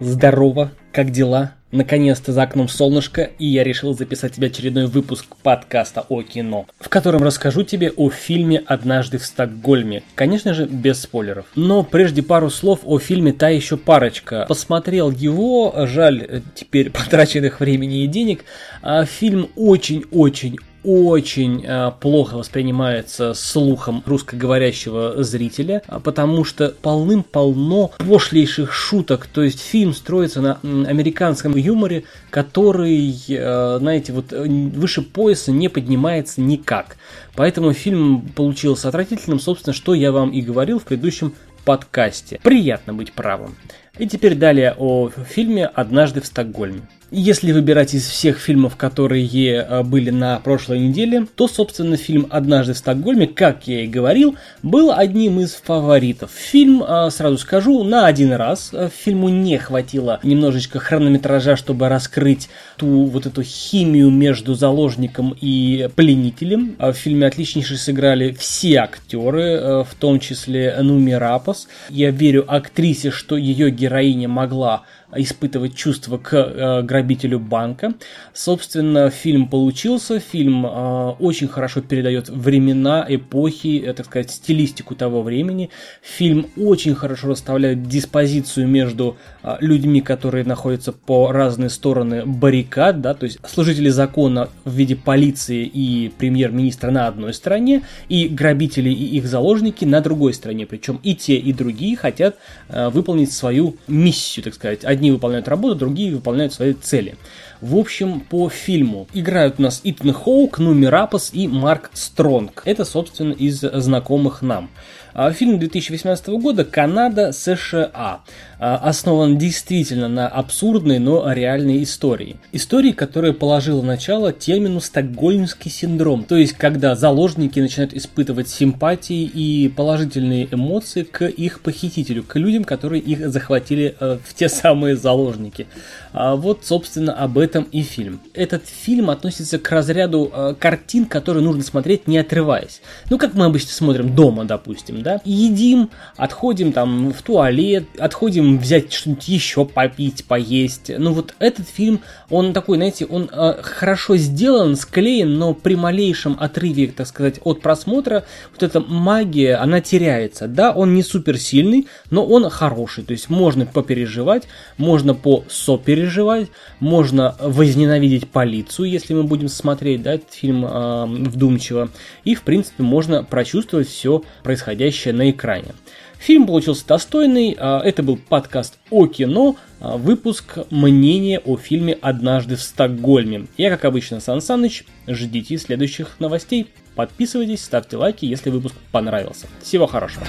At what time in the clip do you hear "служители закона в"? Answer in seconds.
93.46-94.72